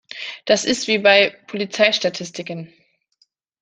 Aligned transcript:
Das 0.45 0.65
ist 0.65 0.87
wie 0.87 0.97
bei 0.97 1.29
Polizeistatistiken. 1.45 2.73